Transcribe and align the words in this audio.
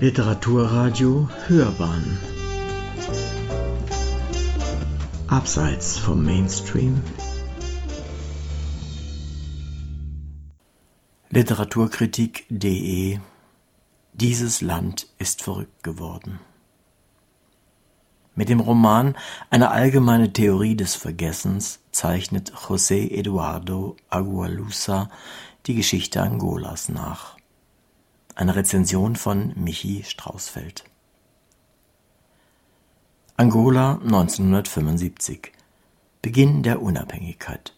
Literaturradio 0.00 1.28
Hörbahn 1.46 2.18
Abseits 5.26 5.98
vom 5.98 6.24
Mainstream 6.24 7.02
Literaturkritik.de 11.28 13.18
Dieses 14.14 14.62
Land 14.62 15.06
ist 15.18 15.42
verrückt 15.42 15.82
geworden. 15.82 16.40
Mit 18.34 18.48
dem 18.48 18.60
Roman 18.60 19.18
Eine 19.50 19.70
allgemeine 19.70 20.32
Theorie 20.32 20.76
des 20.76 20.94
Vergessens 20.94 21.80
zeichnet 21.92 22.54
José 22.54 23.10
Eduardo 23.10 23.96
Agualusa 24.08 25.10
die 25.66 25.74
Geschichte 25.74 26.22
Angolas 26.22 26.88
nach. 26.88 27.36
Eine 28.40 28.56
Rezension 28.56 29.16
von 29.16 29.52
Michi 29.54 30.02
Straußfeld. 30.02 30.84
Angola 33.36 34.00
1975 34.02 35.52
Beginn 36.22 36.62
der 36.62 36.80
Unabhängigkeit 36.80 37.74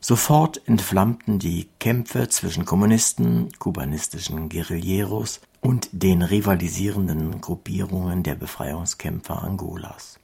Sofort 0.00 0.60
entflammten 0.66 1.38
die 1.38 1.68
Kämpfe 1.78 2.26
zwischen 2.26 2.64
Kommunisten, 2.64 3.50
kubanistischen 3.60 4.48
Guerilleros 4.48 5.40
und 5.60 5.88
den 5.92 6.22
rivalisierenden 6.22 7.40
Gruppierungen 7.40 8.24
der 8.24 8.34
Befreiungskämpfer 8.34 9.40
Angolas. 9.40 10.18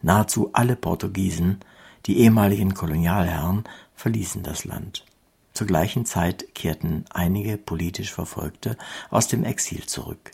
Nahezu 0.00 0.48
alle 0.54 0.76
Portugiesen, 0.76 1.60
die 2.06 2.20
ehemaligen 2.20 2.72
Kolonialherren, 2.72 3.64
verließen 3.94 4.42
das 4.42 4.64
Land. 4.64 5.04
Zur 5.52 5.66
gleichen 5.66 6.06
Zeit 6.06 6.54
kehrten 6.54 7.04
einige 7.10 7.58
politisch 7.58 8.12
Verfolgte 8.12 8.76
aus 9.10 9.28
dem 9.28 9.44
Exil 9.44 9.86
zurück. 9.86 10.32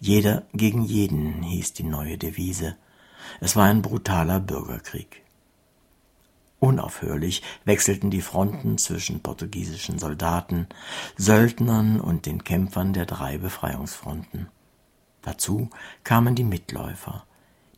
Jeder 0.00 0.46
gegen 0.54 0.82
jeden 0.82 1.42
hieß 1.42 1.74
die 1.74 1.84
neue 1.84 2.16
Devise. 2.16 2.76
Es 3.40 3.56
war 3.56 3.66
ein 3.66 3.82
brutaler 3.82 4.40
Bürgerkrieg. 4.40 5.22
Unaufhörlich 6.58 7.42
wechselten 7.64 8.10
die 8.10 8.20
Fronten 8.22 8.78
zwischen 8.78 9.20
portugiesischen 9.20 9.98
Soldaten, 9.98 10.68
Söldnern 11.16 12.00
und 12.00 12.26
den 12.26 12.44
Kämpfern 12.44 12.92
der 12.92 13.06
drei 13.06 13.38
Befreiungsfronten. 13.38 14.48
Dazu 15.22 15.70
kamen 16.04 16.34
die 16.34 16.44
Mitläufer, 16.44 17.24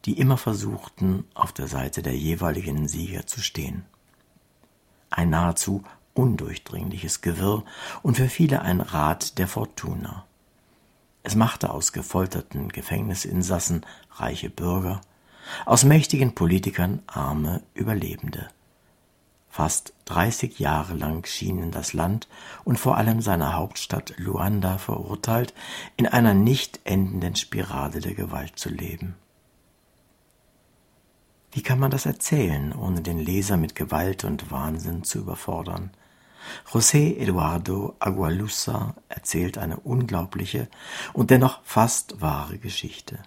die 0.04 0.18
immer 0.18 0.36
versuchten, 0.36 1.24
auf 1.34 1.52
der 1.52 1.68
Seite 1.68 2.02
der 2.02 2.16
jeweiligen 2.16 2.88
Sieger 2.88 3.26
zu 3.26 3.40
stehen. 3.40 3.84
Ein 5.10 5.30
nahezu 5.30 5.84
undurchdringliches 6.14 7.20
Gewirr 7.20 7.64
und 8.02 8.16
für 8.16 8.28
viele 8.28 8.62
ein 8.62 8.80
Rad 8.80 9.38
der 9.38 9.48
Fortuna. 9.48 10.26
Es 11.22 11.34
machte 11.34 11.70
aus 11.70 11.92
gefolterten 11.92 12.68
Gefängnisinsassen 12.68 13.86
reiche 14.10 14.50
Bürger, 14.50 15.00
aus 15.66 15.84
mächtigen 15.84 16.34
Politikern 16.34 17.02
arme 17.06 17.62
Überlebende. 17.74 18.48
Fast 19.48 19.92
30 20.06 20.58
Jahre 20.58 20.94
lang 20.94 21.26
schienen 21.26 21.70
das 21.70 21.92
Land 21.92 22.26
und 22.64 22.78
vor 22.78 22.96
allem 22.96 23.20
seine 23.20 23.54
Hauptstadt 23.54 24.14
Luanda 24.16 24.78
verurteilt, 24.78 25.52
in 25.96 26.06
einer 26.06 26.32
nicht 26.32 26.80
endenden 26.84 27.36
Spirale 27.36 28.00
der 28.00 28.14
Gewalt 28.14 28.58
zu 28.58 28.70
leben. 28.70 29.14
Wie 31.52 31.62
kann 31.62 31.78
man 31.78 31.90
das 31.90 32.06
erzählen, 32.06 32.72
ohne 32.72 33.02
den 33.02 33.18
Leser 33.18 33.58
mit 33.58 33.74
Gewalt 33.74 34.24
und 34.24 34.50
Wahnsinn 34.50 35.04
zu 35.04 35.18
überfordern? 35.18 35.90
José 36.70 37.16
Eduardo 37.18 37.96
Agualusa 37.98 38.94
erzählt 39.08 39.58
eine 39.58 39.78
unglaubliche 39.78 40.68
und 41.12 41.30
dennoch 41.30 41.60
fast 41.64 42.20
wahre 42.20 42.58
Geschichte. 42.58 43.18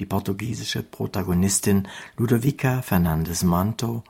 Die 0.00 0.06
portugiesische 0.06 0.82
Protagonistin 0.82 1.88
Ludovica 2.16 2.82
Fernandes 2.82 3.42
Manto 3.42 4.02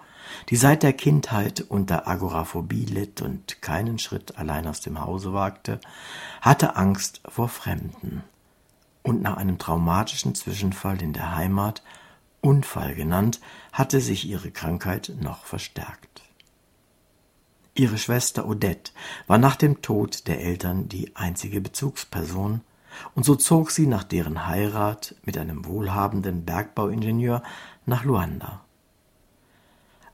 die 0.48 0.56
seit 0.56 0.82
der 0.82 0.92
Kindheit 0.92 1.60
unter 1.60 2.08
Agoraphobie 2.08 2.84
litt 2.84 3.22
und 3.22 3.62
keinen 3.62 3.98
Schritt 3.98 4.38
allein 4.38 4.66
aus 4.66 4.80
dem 4.80 5.00
Hause 5.00 5.32
wagte, 5.32 5.80
hatte 6.40 6.76
Angst 6.76 7.20
vor 7.28 7.48
Fremden 7.48 8.22
und 9.02 9.22
nach 9.22 9.36
einem 9.36 9.58
traumatischen 9.58 10.34
Zwischenfall 10.34 11.02
in 11.02 11.12
der 11.12 11.34
Heimat, 11.34 11.82
Unfall 12.40 12.94
genannt, 12.94 13.40
hatte 13.72 14.00
sich 14.00 14.26
ihre 14.26 14.50
Krankheit 14.50 15.12
noch 15.20 15.44
verstärkt. 15.44 16.22
Ihre 17.74 17.96
Schwester 17.96 18.46
Odette 18.46 18.92
war 19.26 19.38
nach 19.38 19.56
dem 19.56 19.80
Tod 19.80 20.26
der 20.26 20.40
Eltern 20.40 20.88
die 20.88 21.16
einzige 21.16 21.60
Bezugsperson, 21.60 22.60
und 23.14 23.24
so 23.24 23.34
zog 23.34 23.70
sie 23.70 23.86
nach 23.86 24.04
deren 24.04 24.46
Heirat 24.46 25.14
mit 25.24 25.38
einem 25.38 25.64
wohlhabenden 25.64 26.44
Bergbauingenieur 26.44 27.42
nach 27.86 28.04
Luanda. 28.04 28.60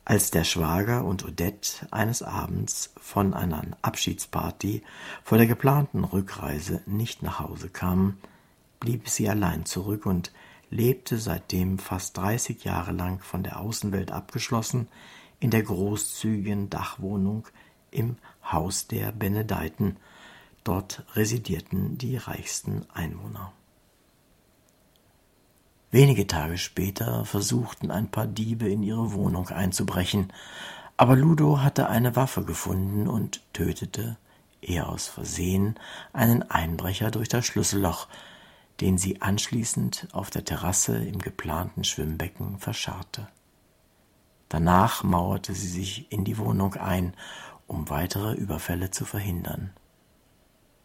Als 0.04 0.30
der 0.30 0.44
Schwager 0.44 1.04
und 1.04 1.24
Odette 1.24 1.88
eines 1.90 2.22
Abends 2.22 2.94
von 2.96 3.34
einer 3.34 3.62
Abschiedsparty 3.82 4.82
vor 5.24 5.36
der 5.36 5.48
geplanten 5.48 6.04
Rückreise 6.04 6.80
nicht 6.86 7.24
nach 7.24 7.40
Hause 7.40 7.68
kamen, 7.68 8.18
blieb 8.78 9.08
sie 9.08 9.28
allein 9.28 9.66
zurück 9.66 10.06
und 10.06 10.32
lebte 10.70 11.18
seitdem 11.18 11.80
fast 11.80 12.16
30 12.16 12.62
Jahre 12.62 12.92
lang 12.92 13.20
von 13.20 13.42
der 13.42 13.58
Außenwelt 13.58 14.12
abgeschlossen 14.12 14.86
in 15.40 15.50
der 15.50 15.62
großzügigen 15.62 16.70
Dachwohnung 16.70 17.46
im 17.90 18.16
Haus 18.50 18.86
der 18.86 19.12
Benedeiten. 19.12 19.96
Dort 20.64 21.04
residierten 21.14 21.98
die 21.98 22.16
reichsten 22.16 22.86
Einwohner. 22.92 23.52
Wenige 25.90 26.26
Tage 26.26 26.58
später 26.58 27.24
versuchten 27.24 27.90
ein 27.90 28.10
paar 28.10 28.26
Diebe 28.26 28.68
in 28.68 28.82
ihre 28.82 29.12
Wohnung 29.12 29.48
einzubrechen, 29.48 30.32
aber 30.98 31.16
Ludo 31.16 31.60
hatte 31.60 31.88
eine 31.88 32.14
Waffe 32.16 32.44
gefunden 32.44 33.08
und 33.08 33.40
tötete, 33.54 34.18
eher 34.60 34.88
aus 34.88 35.06
Versehen, 35.06 35.78
einen 36.12 36.42
Einbrecher 36.42 37.10
durch 37.10 37.28
das 37.28 37.46
Schlüsselloch, 37.46 38.08
den 38.80 38.98
sie 38.98 39.22
anschließend 39.22 40.08
auf 40.12 40.28
der 40.30 40.44
Terrasse 40.44 40.96
im 40.96 41.20
geplanten 41.20 41.84
Schwimmbecken 41.84 42.58
verscharrte. 42.58 43.28
Danach 44.48 45.02
mauerte 45.02 45.54
sie 45.54 45.68
sich 45.68 46.10
in 46.10 46.24
die 46.24 46.38
Wohnung 46.38 46.74
ein, 46.74 47.14
um 47.66 47.90
weitere 47.90 48.34
Überfälle 48.34 48.90
zu 48.90 49.04
verhindern. 49.04 49.70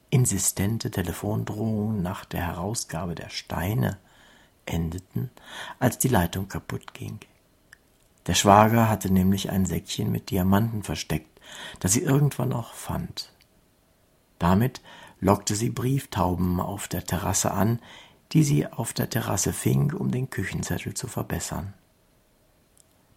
Insistente 0.09 0.91
Telefondrohungen 0.91 2.01
nach 2.01 2.25
der 2.25 2.45
Herausgabe 2.45 3.15
der 3.15 3.29
Steine 3.29 3.97
endeten, 4.65 5.31
als 5.79 5.97
die 5.97 6.09
Leitung 6.09 6.47
kaputt 6.47 6.93
ging. 6.93 7.19
Der 8.27 8.35
Schwager 8.35 8.89
hatte 8.89 9.11
nämlich 9.11 9.49
ein 9.49 9.65
Säckchen 9.65 10.11
mit 10.11 10.29
Diamanten 10.29 10.83
versteckt, 10.83 11.41
das 11.79 11.93
sie 11.93 12.01
irgendwann 12.01 12.49
noch 12.49 12.73
fand. 12.73 13.33
Damit 14.39 14.81
lockte 15.19 15.55
sie 15.55 15.69
Brieftauben 15.69 16.59
auf 16.59 16.87
der 16.87 17.05
Terrasse 17.05 17.51
an, 17.51 17.79
die 18.31 18.43
sie 18.43 18.67
auf 18.67 18.93
der 18.93 19.09
Terrasse 19.09 19.53
fing, 19.53 19.93
um 19.93 20.11
den 20.11 20.29
Küchenzettel 20.29 20.93
zu 20.93 21.07
verbessern. 21.07 21.73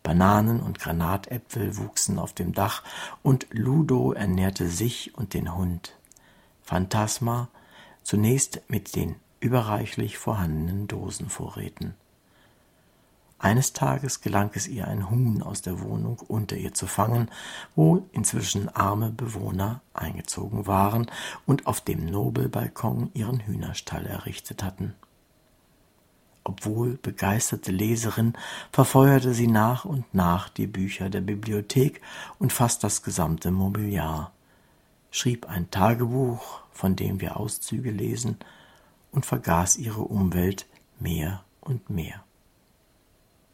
Bananen 0.06 0.60
und 0.60 0.78
Granatäpfel 0.78 1.78
wuchsen 1.78 2.20
auf 2.20 2.32
dem 2.32 2.52
Dach 2.52 2.84
und 3.24 3.48
Ludo 3.50 4.12
ernährte 4.12 4.68
sich 4.68 5.18
und 5.18 5.34
den 5.34 5.56
Hund. 5.56 5.96
Phantasma 6.62 7.48
zunächst 8.04 8.62
mit 8.68 8.94
den 8.94 9.16
überreichlich 9.40 10.16
vorhandenen 10.16 10.86
Dosenvorräten. 10.86 11.94
Eines 13.40 13.72
Tages 13.72 14.20
gelang 14.20 14.52
es 14.54 14.68
ihr, 14.68 14.86
ein 14.86 15.10
Huhn 15.10 15.42
aus 15.42 15.62
der 15.62 15.80
Wohnung 15.80 16.20
unter 16.28 16.54
ihr 16.54 16.72
zu 16.72 16.86
fangen, 16.86 17.28
wo 17.74 18.06
inzwischen 18.12 18.68
arme 18.68 19.10
Bewohner 19.10 19.80
eingezogen 19.92 20.68
waren 20.68 21.10
und 21.46 21.66
auf 21.66 21.80
dem 21.80 22.06
Nobelbalkon 22.06 23.10
ihren 23.12 23.40
Hühnerstall 23.40 24.06
errichtet 24.06 24.62
hatten. 24.62 24.94
Obwohl 26.48 26.96
begeisterte 27.02 27.72
Leserin 27.72 28.34
verfeuerte 28.70 29.34
sie 29.34 29.48
nach 29.48 29.84
und 29.84 30.04
nach 30.14 30.48
die 30.48 30.68
Bücher 30.68 31.10
der 31.10 31.20
Bibliothek 31.20 32.00
und 32.38 32.52
fast 32.52 32.84
das 32.84 33.02
gesamte 33.02 33.50
Mobiliar, 33.50 34.30
schrieb 35.10 35.48
ein 35.48 35.72
Tagebuch, 35.72 36.60
von 36.70 36.94
dem 36.94 37.20
wir 37.20 37.36
Auszüge 37.36 37.90
lesen, 37.90 38.36
und 39.10 39.26
vergaß 39.26 39.78
ihre 39.78 40.02
Umwelt 40.02 40.66
mehr 41.00 41.42
und 41.60 41.90
mehr. 41.90 42.22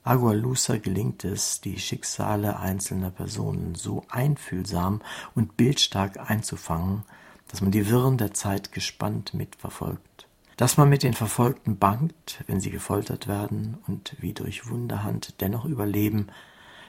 Agualusa 0.05 0.77
gelingt 0.77 1.25
es, 1.25 1.63
die 1.63 1.79
Schicksale 1.79 2.59
einzelner 2.59 3.11
Personen 3.11 3.75
so 3.75 4.05
einfühlsam 4.11 5.01
und 5.35 5.57
bildstark 5.57 6.29
einzufangen, 6.29 7.05
dass 7.49 7.63
man 7.63 7.71
die 7.71 7.89
Wirren 7.89 8.19
der 8.19 8.35
Zeit 8.35 8.71
gespannt 8.71 9.33
mitverfolgt, 9.33 10.29
dass 10.63 10.77
man 10.77 10.89
mit 10.89 11.03
den 11.03 11.13
Verfolgten 11.13 11.77
bangt, 11.77 12.45
wenn 12.47 12.61
sie 12.61 12.71
gefoltert 12.71 13.27
werden 13.27 13.79
und 13.89 14.15
wie 14.21 14.33
durch 14.33 14.69
Wunderhand 14.69 15.41
dennoch 15.41 15.65
überleben, 15.65 16.29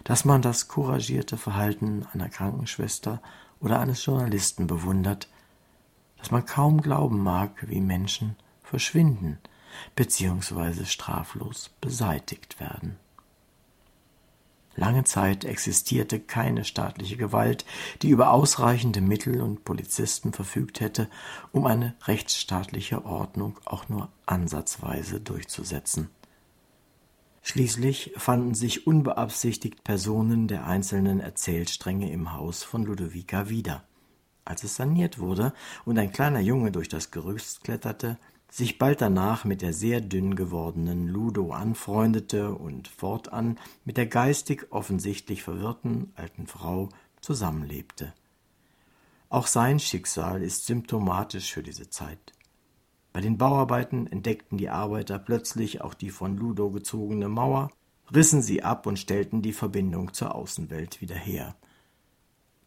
dass 0.04 0.26
man 0.26 0.44
das 0.44 0.68
couragierte 0.68 1.38
Verhalten 1.38 2.06
einer 2.14 2.30
Krankenschwester 2.30 3.20
oder 3.60 3.80
eines 3.80 4.06
Journalisten 4.06 4.68
bewundert, 4.68 5.28
dass 6.20 6.30
man 6.30 6.46
kaum 6.46 6.84
glauben 6.84 7.24
mag, 7.24 7.68
wie 7.68 7.82
Menschen 7.82 8.36
verschwinden 8.62 9.40
bzw. 9.96 10.86
straflos 10.86 11.72
beseitigt 11.82 12.60
werden. 12.60 13.00
Lange 14.76 15.04
Zeit 15.04 15.46
existierte 15.46 16.20
keine 16.20 16.66
staatliche 16.66 17.16
Gewalt, 17.16 17.66
die 18.02 18.10
über 18.10 18.32
ausreichende 18.32 19.02
Mittel 19.02 19.42
und 19.42 19.66
Polizisten 19.66 20.34
verfügt 20.34 20.80
hätte, 20.80 21.10
um 21.52 21.68
eine 21.68 21.96
rechtsstaatliche 22.06 23.06
Ordnung 23.06 23.60
auch 23.66 23.88
nur 23.88 24.10
ansatzweise 24.26 25.20
durchzusetzen. 25.20 26.10
Schließlich 27.44 28.14
fanden 28.16 28.56
sich 28.56 28.88
unbeabsichtigt 28.88 29.84
Personen 29.84 30.48
der 30.48 30.66
einzelnen 30.66 31.20
Erzählstränge 31.20 32.12
im 32.12 32.34
Haus 32.34 32.64
von 32.64 32.84
Ludovica 32.84 33.50
wieder. 33.50 33.84
Als 34.46 34.64
es 34.64 34.76
saniert 34.76 35.20
wurde 35.20 35.54
und 35.86 36.00
ein 36.00 36.12
kleiner 36.12 36.40
Junge 36.40 36.72
durch 36.72 36.90
das 36.90 37.12
Gerüst 37.12 37.64
kletterte, 37.64 38.18
sich 38.54 38.78
bald 38.78 39.02
danach 39.02 39.46
mit 39.46 39.64
der 39.64 39.74
sehr 39.74 40.00
dünn 40.00 40.36
gewordenen 40.36 41.08
Ludo 41.08 41.54
anfreundete 41.54 42.54
und 42.54 42.88
fortan 42.88 43.58
mit 43.84 43.98
der 43.98 44.06
geistig 44.06 44.68
offensichtlich 44.70 45.42
verwirrten 45.42 46.14
alten 46.16 46.46
Frau 46.46 46.90
zusammenlebte. 47.20 48.14
Auch 49.30 49.48
sein 49.48 49.80
Schicksal 49.80 50.44
ist 50.44 50.68
symptomatisch 50.68 51.52
für 51.52 51.64
diese 51.64 51.90
Zeit. 51.90 52.34
Bei 53.12 53.22
den 53.22 53.40
Bauarbeiten 53.40 54.06
entdeckten 54.06 54.60
die 54.60 54.70
Arbeiter 54.70 55.18
plötzlich 55.18 55.82
auch 55.82 55.96
die 55.96 56.12
von 56.12 56.38
Ludo 56.38 56.70
gezogene 56.70 57.30
Mauer, 57.30 57.72
rissen 58.14 58.44
sie 58.44 58.62
ab 58.62 58.86
und 58.86 59.00
stellten 59.00 59.42
die 59.42 59.54
Verbindung 59.54 60.14
zur 60.14 60.36
Außenwelt 60.36 61.02
wieder 61.02 61.16
her. 61.16 61.56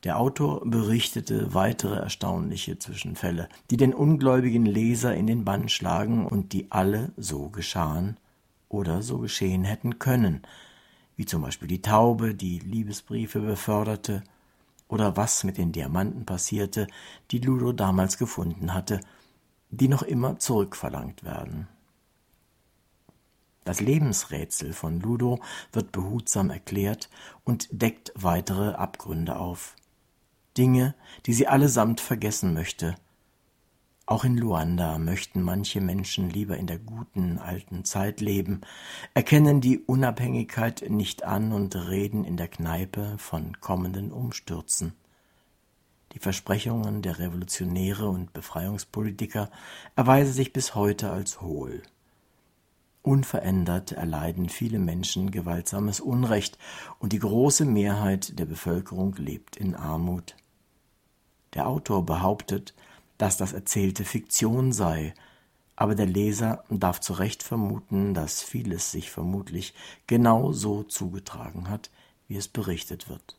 Der 0.04 0.18
Autor 0.18 0.62
berichtete 0.64 1.54
weitere 1.54 1.96
erstaunliche 1.96 2.78
Zwischenfälle, 2.78 3.48
die 3.70 3.76
den 3.76 3.94
ungläubigen 3.94 4.66
Leser 4.66 5.14
in 5.14 5.26
den 5.26 5.44
Bann 5.44 5.68
schlagen 5.68 6.26
und 6.26 6.52
die 6.52 6.70
alle 6.70 7.12
so 7.16 7.48
geschahen 7.48 8.18
oder 8.68 9.02
so 9.02 9.18
geschehen 9.18 9.64
hätten 9.64 9.98
können, 9.98 10.42
wie 11.16 11.24
zum 11.24 11.42
Beispiel 11.42 11.68
die 11.68 11.82
Taube, 11.82 12.34
die 12.34 12.58
Liebesbriefe 12.58 13.40
beförderte, 13.40 14.22
oder 14.88 15.16
was 15.16 15.42
mit 15.44 15.58
den 15.58 15.72
Diamanten 15.72 16.26
passierte, 16.26 16.86
die 17.30 17.38
Ludo 17.38 17.72
damals 17.72 18.18
gefunden 18.18 18.72
hatte, 18.72 19.00
die 19.70 19.88
noch 19.88 20.02
immer 20.02 20.38
zurückverlangt 20.38 21.24
werden. 21.24 21.68
Das 23.64 23.80
Lebensrätsel 23.80 24.72
von 24.72 25.00
Ludo 25.00 25.40
wird 25.72 25.90
behutsam 25.90 26.50
erklärt 26.50 27.10
und 27.42 27.68
deckt 27.72 28.12
weitere 28.14 28.74
Abgründe 28.74 29.36
auf. 29.36 29.74
Dinge, 30.56 30.94
die 31.26 31.32
sie 31.32 31.46
allesamt 31.46 32.00
vergessen 32.00 32.54
möchte. 32.54 32.96
Auch 34.08 34.24
in 34.24 34.38
Luanda 34.38 34.98
möchten 34.98 35.42
manche 35.42 35.80
Menschen 35.80 36.30
lieber 36.30 36.56
in 36.56 36.68
der 36.68 36.78
guten 36.78 37.38
alten 37.38 37.84
Zeit 37.84 38.20
leben, 38.20 38.60
erkennen 39.14 39.60
die 39.60 39.80
Unabhängigkeit 39.80 40.84
nicht 40.88 41.24
an 41.24 41.52
und 41.52 41.74
reden 41.74 42.24
in 42.24 42.36
der 42.36 42.46
Kneipe 42.46 43.16
von 43.18 43.60
kommenden 43.60 44.12
Umstürzen. 44.12 44.92
Die 46.12 46.20
Versprechungen 46.20 47.02
der 47.02 47.18
Revolutionäre 47.18 48.08
und 48.08 48.32
Befreiungspolitiker 48.32 49.50
erweisen 49.96 50.32
sich 50.32 50.52
bis 50.52 50.76
heute 50.76 51.10
als 51.10 51.40
hohl. 51.40 51.82
Unverändert 53.02 53.92
erleiden 53.92 54.48
viele 54.48 54.78
Menschen 54.78 55.32
gewaltsames 55.32 56.00
Unrecht 56.00 56.58
und 57.00 57.12
die 57.12 57.18
große 57.18 57.64
Mehrheit 57.64 58.38
der 58.38 58.46
Bevölkerung 58.46 59.14
lebt 59.16 59.56
in 59.56 59.74
Armut. 59.74 60.36
Der 61.56 61.66
Autor 61.66 62.04
behauptet, 62.04 62.74
dass 63.16 63.38
das 63.38 63.54
Erzählte 63.54 64.04
Fiktion 64.04 64.72
sei, 64.72 65.14
aber 65.74 65.94
der 65.94 66.04
Leser 66.04 66.64
darf 66.68 67.00
zu 67.00 67.14
Recht 67.14 67.42
vermuten, 67.42 68.12
dass 68.12 68.42
vieles 68.42 68.92
sich 68.92 69.10
vermutlich 69.10 69.72
genau 70.06 70.52
so 70.52 70.82
zugetragen 70.82 71.70
hat, 71.70 71.90
wie 72.28 72.36
es 72.36 72.46
berichtet 72.46 73.08
wird. 73.08 73.38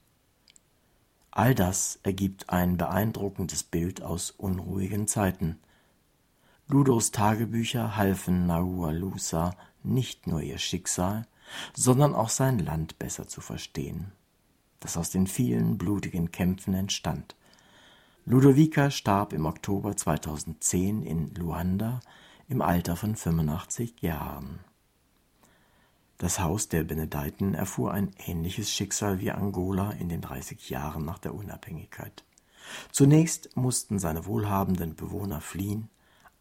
All 1.30 1.54
das 1.54 2.00
ergibt 2.02 2.50
ein 2.50 2.78
beeindruckendes 2.78 3.62
Bild 3.62 4.02
aus 4.02 4.32
unruhigen 4.32 5.08
Zeiten. 5.08 5.60
Ludos 6.68 7.12
Tagebücher 7.12 7.98
halfen 7.98 8.48
Nahualusa 8.48 9.56
nicht 9.84 10.26
nur 10.26 10.42
ihr 10.42 10.58
Schicksal, 10.58 11.28
sondern 11.76 12.16
auch 12.16 12.30
sein 12.30 12.58
Land 12.58 12.98
besser 12.98 13.28
zu 13.28 13.42
verstehen, 13.42 14.12
das 14.80 14.98
aus 14.98 15.12
den 15.12 15.28
vielen 15.28 15.78
blutigen 15.78 16.32
Kämpfen 16.32 16.74
entstand. 16.74 17.36
Ludovica 18.30 18.92
starb 18.92 19.32
im 19.32 19.46
Oktober 19.46 19.96
2010 19.96 21.02
in 21.02 21.34
Luanda 21.36 22.02
im 22.50 22.62
Alter 22.62 22.98
von 22.98 23.16
85 23.16 24.02
Jahren. 24.02 24.60
Das 26.18 26.42
Haus 26.42 26.68
der 26.68 26.84
Benedeiten 26.84 27.54
erfuhr 27.54 27.94
ein 27.94 28.12
ähnliches 28.26 28.70
Schicksal 28.70 29.22
wie 29.22 29.32
Angola 29.32 29.92
in 29.92 30.10
den 30.10 30.20
30 30.20 30.70
Jahren 30.70 31.06
nach 31.06 31.20
der 31.20 31.34
Unabhängigkeit. 31.34 32.26
Zunächst 32.92 33.56
mussten 33.56 33.98
seine 33.98 34.26
wohlhabenden 34.26 34.98
Bewohner 34.98 35.40
fliehen, 35.40 35.88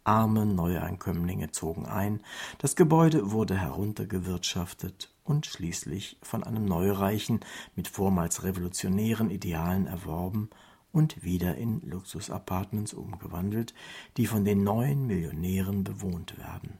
arme 0.02 0.44
Neueinkömmlinge 0.44 1.52
zogen 1.52 1.86
ein, 1.86 2.18
das 2.58 2.74
Gebäude 2.74 3.30
wurde 3.30 3.56
heruntergewirtschaftet 3.56 5.14
und 5.22 5.46
schließlich 5.46 6.18
von 6.20 6.42
einem 6.42 6.64
Neureichen 6.64 7.38
mit 7.76 7.86
vormals 7.86 8.42
revolutionären 8.42 9.30
Idealen 9.30 9.86
erworben 9.86 10.50
und 10.96 11.22
wieder 11.22 11.56
in 11.56 11.82
Luxusapartments 11.82 12.94
umgewandelt, 12.94 13.74
die 14.16 14.26
von 14.26 14.46
den 14.46 14.64
neuen 14.64 15.06
Millionären 15.06 15.84
bewohnt 15.84 16.38
werden. 16.38 16.78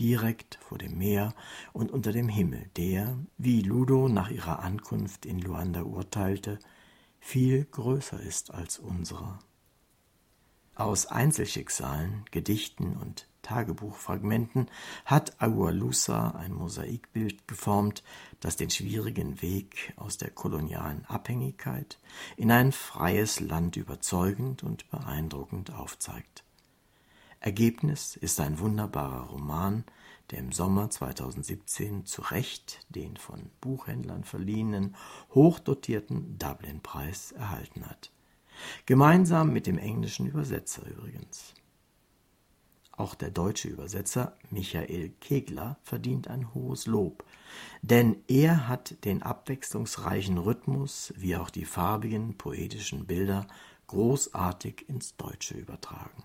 Direkt 0.00 0.58
vor 0.60 0.78
dem 0.78 0.98
Meer 0.98 1.32
und 1.72 1.92
unter 1.92 2.10
dem 2.10 2.28
Himmel, 2.28 2.68
der, 2.76 3.16
wie 3.38 3.62
Ludo 3.62 4.08
nach 4.08 4.30
ihrer 4.30 4.58
Ankunft 4.58 5.26
in 5.26 5.38
Luanda 5.38 5.82
urteilte, 5.82 6.58
viel 7.20 7.66
größer 7.66 8.20
ist 8.20 8.52
als 8.52 8.80
unserer. 8.80 9.38
Aus 10.74 11.06
Einzelschicksalen, 11.06 12.24
Gedichten 12.32 12.96
und 12.96 13.28
Tagebuchfragmenten 13.42 14.70
hat 15.04 15.40
Agualusa 15.40 16.30
ein 16.30 16.52
Mosaikbild 16.52 17.46
geformt, 17.48 18.02
das 18.40 18.56
den 18.56 18.70
schwierigen 18.70 19.42
Weg 19.42 19.92
aus 19.96 20.16
der 20.16 20.30
kolonialen 20.30 21.04
Abhängigkeit 21.06 21.98
in 22.36 22.50
ein 22.50 22.72
freies 22.72 23.40
Land 23.40 23.76
überzeugend 23.76 24.62
und 24.62 24.90
beeindruckend 24.90 25.72
aufzeigt. 25.72 26.44
Ergebnis 27.40 28.16
ist 28.16 28.38
ein 28.40 28.58
wunderbarer 28.58 29.28
Roman, 29.28 29.84
der 30.30 30.38
im 30.38 30.52
Sommer 30.52 30.90
2017 30.90 32.06
zu 32.06 32.22
Recht 32.22 32.86
den 32.90 33.16
von 33.16 33.50
Buchhändlern 33.60 34.24
verliehenen 34.24 34.94
hochdotierten 35.34 36.38
Dublin-Preis 36.38 37.32
erhalten 37.32 37.88
hat. 37.88 38.12
Gemeinsam 38.86 39.52
mit 39.52 39.66
dem 39.66 39.78
englischen 39.78 40.26
Übersetzer 40.26 40.86
übrigens. 40.86 41.54
Auch 43.00 43.14
der 43.14 43.30
deutsche 43.30 43.66
Übersetzer 43.66 44.36
Michael 44.50 45.08
Kegler 45.20 45.78
verdient 45.82 46.28
ein 46.28 46.52
hohes 46.52 46.84
Lob, 46.84 47.24
denn 47.80 48.16
er 48.28 48.68
hat 48.68 49.06
den 49.06 49.22
abwechslungsreichen 49.22 50.36
Rhythmus 50.36 51.14
wie 51.16 51.34
auch 51.34 51.48
die 51.48 51.64
farbigen 51.64 52.36
poetischen 52.36 53.06
Bilder 53.06 53.46
großartig 53.86 54.86
ins 54.86 55.16
Deutsche 55.16 55.54
übertragen. 55.54 56.24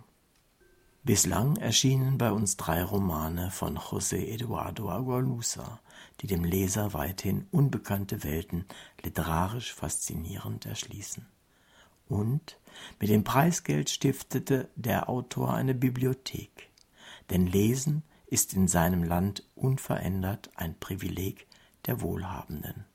Bislang 1.04 1.56
erschienen 1.56 2.18
bei 2.18 2.34
uns 2.34 2.58
drei 2.58 2.84
Romane 2.84 3.52
von 3.52 3.78
José 3.78 4.28
Eduardo 4.28 4.90
Agualusa, 4.90 5.80
die 6.20 6.28
dem 6.28 6.44
Leser 6.44 6.92
weithin 6.92 7.48
unbekannte 7.52 8.26
Welten 8.26 8.66
literarisch 9.02 9.74
faszinierend 9.74 10.66
erschließen. 10.66 11.26
Und 12.08 12.60
mit 13.00 13.10
dem 13.10 13.24
Preisgeld 13.24 13.90
stiftete 13.90 14.70
der 14.76 15.10
Autor 15.10 15.54
eine 15.54 15.74
Bibliothek, 15.74 16.70
denn 17.30 17.48
Lesen 17.48 18.04
ist 18.28 18.54
in 18.54 18.68
seinem 18.68 19.04
Land 19.04 19.44
unverändert 19.56 20.50
ein 20.56 20.78
Privileg 20.80 21.48
der 21.86 22.02
Wohlhabenden. 22.02 22.86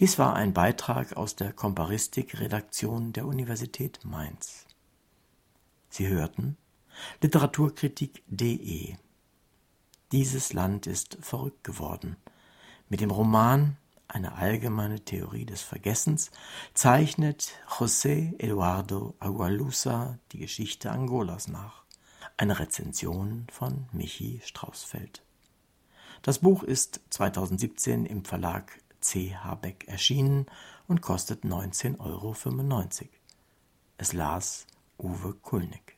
Dies 0.00 0.18
war 0.18 0.34
ein 0.34 0.52
Beitrag 0.52 1.16
aus 1.16 1.36
der 1.36 1.52
Komparistik-Redaktion 1.52 3.12
der 3.12 3.26
Universität 3.26 4.04
Mainz. 4.04 4.66
Sie 5.88 6.08
hörten 6.08 6.56
Literaturkritik.de. 7.22 8.96
Dieses 10.10 10.52
Land 10.52 10.86
ist 10.86 11.18
verrückt 11.20 11.62
geworden. 11.62 12.16
Mit 12.88 13.00
dem 13.00 13.10
Roman 13.10 13.76
eine 14.08 14.34
allgemeine 14.34 15.00
Theorie 15.04 15.44
des 15.44 15.62
Vergessens, 15.62 16.30
zeichnet 16.74 17.52
José 17.68 18.38
Eduardo 18.38 19.14
Agualusa 19.18 20.18
die 20.32 20.38
Geschichte 20.38 20.90
Angolas 20.90 21.48
nach. 21.48 21.84
Eine 22.36 22.58
Rezension 22.58 23.46
von 23.52 23.86
Michi 23.92 24.40
Straußfeld. 24.44 25.22
Das 26.22 26.38
Buch 26.38 26.62
ist 26.62 27.00
2017 27.10 28.06
im 28.06 28.24
Verlag 28.24 28.80
C. 29.00 29.36
Habeck 29.36 29.86
erschienen 29.88 30.46
und 30.88 31.02
kostet 31.02 31.44
19,95 31.44 31.98
Euro. 32.00 32.34
Es 33.98 34.12
las 34.12 34.66
Uwe 34.98 35.34
Kulnig. 35.34 35.93